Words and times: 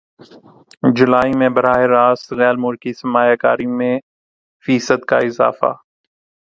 جولائی 0.95 1.33
میں 1.39 1.49
براہ 1.55 1.81
راست 1.93 2.27
غیرملکی 2.39 2.91
سرمایہ 2.93 3.35
کاری 3.43 3.67
میں 3.77 3.93
فیصد 4.65 5.01
کا 5.09 5.17
اضافہ 5.27 5.71